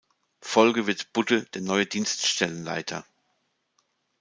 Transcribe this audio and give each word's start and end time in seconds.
Folge 0.41 0.87
wird 0.87 1.13
Budde 1.13 1.43
der 1.53 1.61
neue 1.61 1.85
Dienststellenleiter. 1.85 3.05